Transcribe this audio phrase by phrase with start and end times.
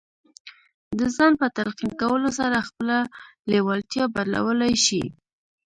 [0.99, 2.97] د ځان په تلقين کولو سره خپله
[3.51, 5.03] لېوالتیا بدلولای شئ.